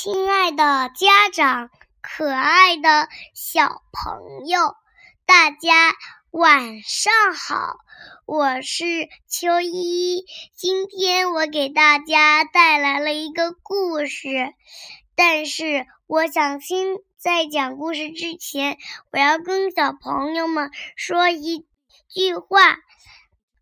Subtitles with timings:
[0.00, 4.76] 亲爱的家长，可爱的小朋友，
[5.26, 5.92] 大家
[6.30, 7.78] 晚上好！
[8.24, 10.24] 我是秋依，
[10.54, 14.54] 今天我给大家带来了一个故事。
[15.16, 16.86] 但是，我想先
[17.16, 18.78] 在讲故事之前，
[19.10, 21.66] 我要跟小朋友们说一
[22.08, 22.76] 句话。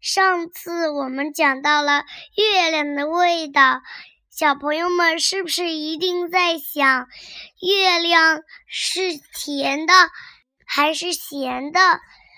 [0.02, 2.04] 上次我们讲到了
[2.36, 3.80] 月亮的味道。
[4.38, 7.08] 小朋友们是不是一定在想，
[7.58, 9.00] 月亮是
[9.32, 9.94] 甜的，
[10.66, 11.80] 还是咸的，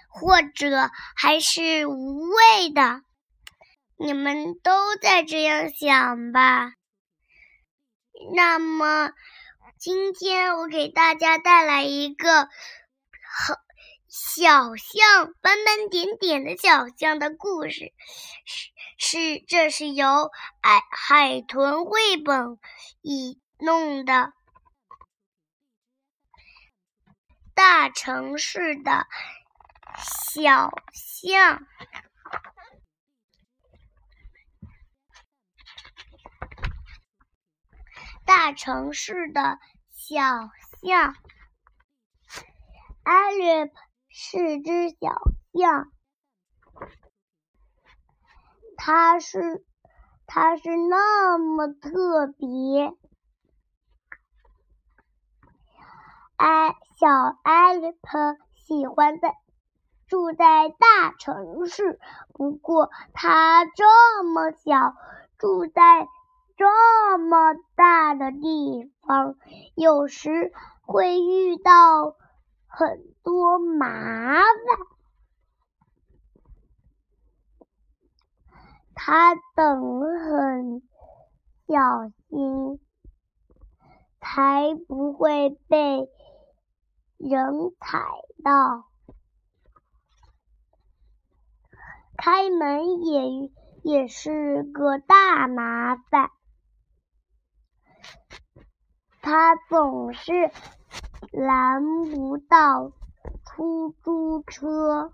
[0.08, 3.00] 或者还是无味的？
[3.96, 6.70] 你们都在这样想吧？
[8.32, 9.10] 那么，
[9.76, 13.56] 今天我给大家带来一个很
[14.08, 17.92] 小象斑斑点点的小象的故事。
[18.44, 18.70] 是。
[19.00, 20.28] 是，这是由
[20.60, 22.58] 海海豚绘本
[23.00, 24.32] 以弄的。
[27.54, 29.06] 大城市的
[30.34, 31.64] 小象，
[38.24, 39.60] 大城市的
[39.94, 40.50] 小
[40.82, 41.14] 象。
[43.04, 43.70] 艾瑞
[44.20, 44.96] 是只小
[45.52, 45.92] 象。
[48.76, 49.64] 它是，
[50.26, 52.92] 它是那么特别。
[56.36, 57.06] 艾小
[57.44, 59.36] 艾利特喜欢在
[60.08, 62.00] 住在大城市，
[62.34, 64.96] 不过它这么小，
[65.38, 66.08] 住在
[66.56, 69.36] 这么大的地方，
[69.76, 70.52] 有时
[70.82, 72.16] 会遇到
[72.78, 74.44] 很多麻烦。
[78.94, 80.82] 他等很
[81.66, 82.78] 小心，
[84.20, 86.08] 才不会被
[87.16, 87.98] 人踩
[88.44, 88.86] 到。
[92.16, 93.50] 开门也
[93.82, 96.30] 也是个大麻烦，
[99.20, 100.52] 他总是
[101.38, 102.90] 拦不到
[103.44, 105.12] 出租车。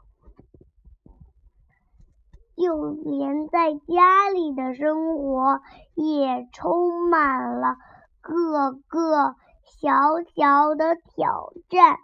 [2.57, 5.61] 就连在家里的生活
[5.95, 7.77] 也充满了
[8.23, 9.35] 各个
[9.83, 9.93] 小
[10.35, 11.99] 小的挑战，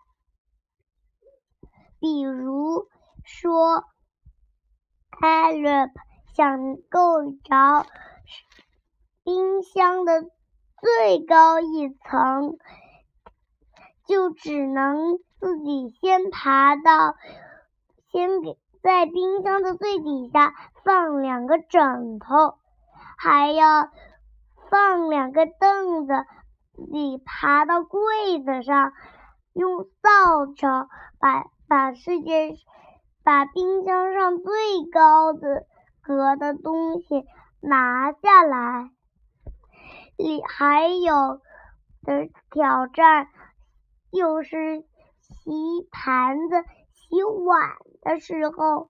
[1.99, 2.89] 比如
[3.25, 3.85] 说，
[5.21, 5.71] 艾瑞
[6.35, 7.87] 想够着
[9.23, 10.23] 冰箱的
[10.81, 12.59] 最高一层，
[14.11, 17.15] 就只能自己先爬到，
[18.13, 18.59] 先给。
[18.83, 20.55] 在冰箱的最底下
[20.85, 22.55] 放两个枕头，
[23.19, 23.91] 还要
[24.71, 26.15] 放两个凳子。
[26.91, 28.95] 你爬到柜子上，
[29.53, 30.89] 用扫帚
[31.19, 32.57] 把把世界
[33.23, 35.67] 把冰箱上最高的
[36.01, 37.27] 格的东西
[37.61, 38.91] 拿下来。
[40.17, 41.43] 你还有
[42.03, 43.29] 的挑战
[44.13, 44.85] 就是
[45.21, 46.65] 洗盘子。
[46.93, 48.89] 洗碗的时候，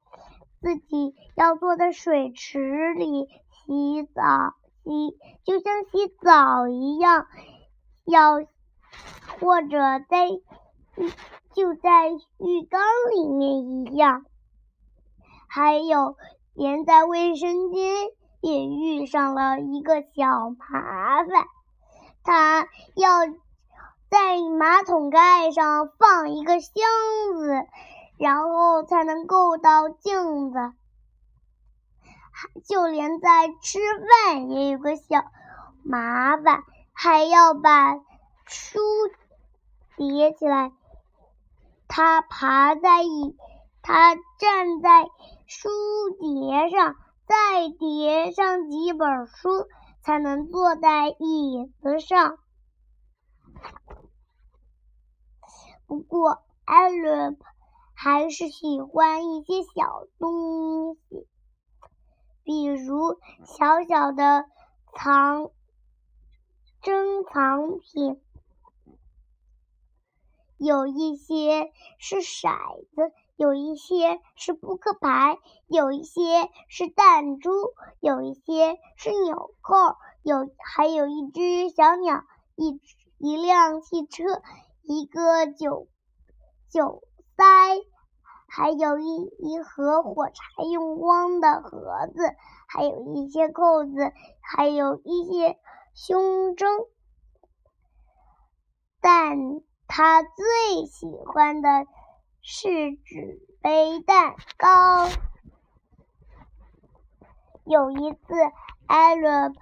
[0.61, 4.55] 自己要坐在水池里洗澡，
[4.85, 7.27] 洗就像洗澡一样，
[8.05, 8.35] 要
[9.41, 10.29] 或者在
[11.55, 12.83] 就在浴缸
[13.15, 14.27] 里面一样。
[15.49, 16.17] 还有，
[16.53, 18.09] 连在卫生间
[18.43, 21.47] 也遇上了一个小麻烦，
[22.23, 23.27] 他要
[24.11, 26.73] 在马桶盖上放一个箱
[27.39, 27.67] 子。
[28.19, 30.59] 然后才能够到镜子，
[32.69, 33.79] 就连在吃
[34.27, 35.25] 饭也有个小
[35.83, 36.63] 麻烦，
[36.93, 37.95] 还要把
[38.45, 38.79] 书
[39.97, 40.73] 叠起来。
[41.89, 43.39] 他爬在椅，
[43.81, 45.07] 他站在
[45.47, 45.71] 书
[46.21, 46.97] 叠上，
[47.27, 49.67] 再叠上几本书，
[50.03, 52.37] 才能坐在椅子上。
[55.91, 57.37] 不过，艾伦。
[58.03, 61.27] 还是喜欢一些小东西，
[62.43, 64.47] 比如小小的
[64.95, 65.51] 藏
[66.81, 68.23] 珍藏品，
[70.57, 77.51] 有一些是骰子，有一些是扑克牌，有一些是弹珠，
[78.01, 79.75] 有一些是纽扣，
[80.23, 82.25] 有还有一只小鸟，
[82.57, 82.81] 一
[83.19, 84.41] 一辆汽车，
[84.83, 85.89] 一个酒
[86.71, 87.03] 酒
[87.37, 87.45] 塞。
[88.53, 89.07] 还有一
[89.39, 92.35] 一盒火柴用光的盒子，
[92.67, 95.57] 还有一些扣子，还有一些
[95.95, 96.69] 胸针。
[99.01, 99.39] 但
[99.87, 101.69] 他最喜欢的
[102.43, 105.07] 是纸杯蛋糕。
[107.65, 108.19] 有一次，
[108.89, 109.55] 艾伦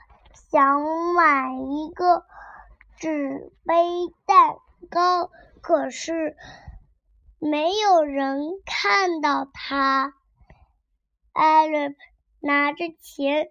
[0.50, 0.80] 想
[1.14, 2.24] 买一个
[2.96, 3.74] 纸杯
[4.24, 4.56] 蛋
[4.90, 5.30] 高，
[5.60, 6.36] 可是
[7.38, 10.14] 没有人看到他。
[11.32, 11.94] 艾瑞
[12.40, 13.50] 拿着钱，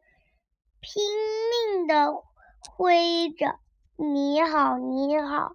[0.80, 1.04] 拼
[1.76, 2.14] 命的
[2.76, 3.60] 挥着
[3.96, 5.54] ：“你好，你好。”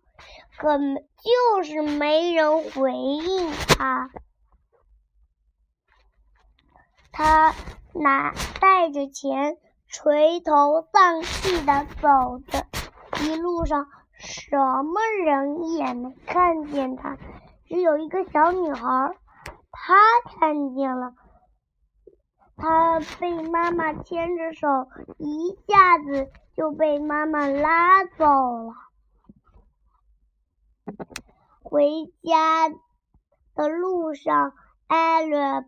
[0.57, 4.11] 可就是没人回应他。
[7.11, 7.55] 他
[7.93, 9.59] 拿带着钱，
[9.89, 12.67] 垂头丧气的走着，
[13.25, 13.89] 一路上
[14.25, 17.19] 什么人也没看见他，
[17.67, 19.17] 只有一个小女孩，
[19.73, 19.95] 她
[20.39, 21.15] 看见了。
[22.57, 24.69] 她被妈妈牵着手，
[25.19, 28.75] 一下子就被妈妈拉走了。
[31.63, 32.69] 回家
[33.57, 34.53] 的路上，
[34.87, 35.67] 艾伦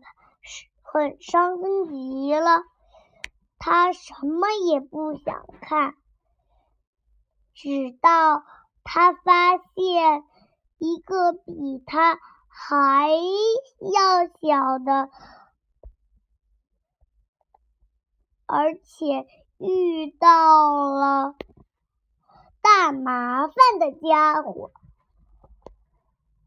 [0.81, 2.63] 很伤心极了。
[3.57, 5.95] 他什么也不想看，
[7.55, 8.43] 直到
[8.83, 10.23] 他发现
[10.77, 15.09] 一个比他还要小的，
[18.45, 19.25] 而且
[19.57, 21.35] 遇到了
[22.61, 24.71] 大麻烦的家伙。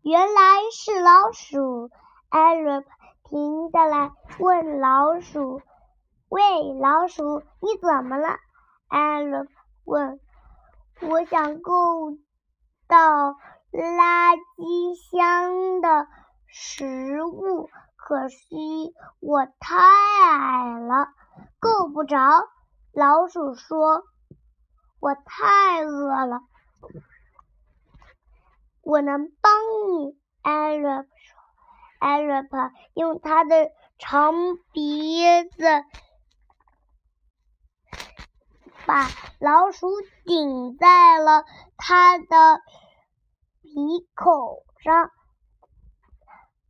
[0.02, 1.90] 原来是老鼠。
[2.28, 2.84] 艾伦
[3.24, 5.62] 停下来问老鼠
[6.28, 6.42] ：“喂，
[6.78, 8.36] 老鼠，你怎么了？”
[8.88, 9.48] 艾伦
[9.84, 10.20] 问
[11.00, 12.12] ：“我想够
[12.86, 13.32] 到
[13.72, 16.06] 垃圾箱的
[16.46, 19.76] 食物，可惜我太
[20.30, 21.08] 矮了，
[21.60, 22.18] 够不着。”
[22.92, 24.02] 老鼠说
[25.00, 26.40] ：“我太饿了。”
[28.82, 29.52] 我能帮
[29.92, 31.06] 你，艾瑞说。
[32.00, 34.32] 艾瑞克用他的长
[34.72, 35.64] 鼻子
[38.88, 39.06] 把
[39.38, 39.86] 老鼠
[40.24, 41.44] 顶在了
[41.76, 42.62] 他的
[43.60, 45.12] 鼻孔上，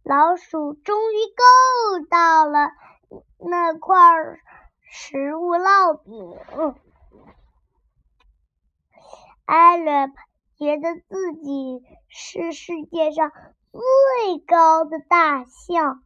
[0.03, 2.73] 老鼠终于够到了
[3.38, 3.97] 那块
[4.82, 6.75] 食物烙饼。
[9.47, 10.12] 艾伦。
[10.59, 13.31] 觉得自己是世界上
[13.70, 16.03] 最高的大象。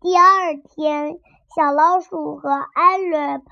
[0.00, 1.20] 第二天，
[1.54, 3.42] 小老鼠和艾瑞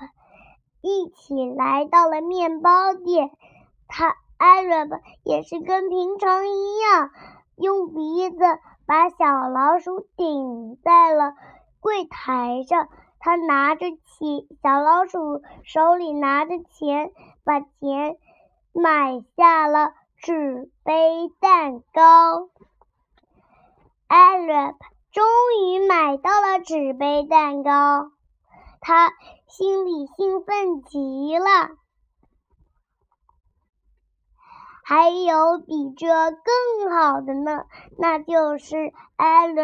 [0.81, 3.31] 一起来到了面包店。
[3.87, 4.75] 他艾瑞
[5.23, 7.11] 也是跟平常一样，
[7.55, 8.37] 用鼻子
[8.85, 11.33] 把小老鼠顶在了
[11.79, 12.87] 柜台上。
[13.19, 17.11] 他拿着钱，小老鼠手里拿着钱。
[17.43, 18.17] 把钱
[18.73, 22.49] 买下了纸杯蛋糕，
[24.07, 24.53] 艾瑞
[25.11, 25.25] 终
[25.63, 28.11] 于买到了纸杯蛋糕，
[28.81, 29.11] 他
[29.47, 31.71] 心里兴奋极了。
[34.83, 37.65] 还有比这更好的呢，
[37.97, 39.63] 那就是艾瑞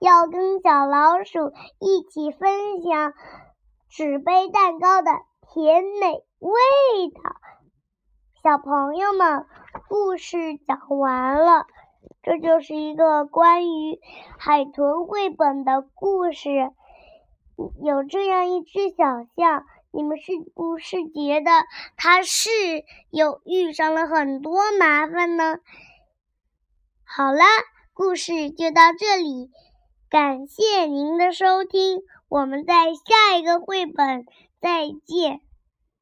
[0.00, 3.14] 要跟小老鼠一起分享
[3.88, 5.10] 纸杯蛋糕的
[5.52, 6.24] 甜美。
[6.40, 6.52] 味
[7.22, 7.36] 道，
[8.42, 9.46] 小朋友们，
[9.88, 11.66] 故事讲完了。
[12.22, 13.98] 这就是一个关于
[14.38, 16.70] 海豚绘本的故事。
[17.82, 19.04] 有这样一只小
[19.36, 21.50] 象，你们是不是觉得
[21.96, 22.50] 它是
[23.10, 25.58] 有遇上了很多麻烦呢？
[27.04, 27.44] 好啦，
[27.92, 29.50] 故事就到这里，
[30.08, 34.24] 感谢您的收听，我们在下一个绘本
[34.60, 35.40] 再见。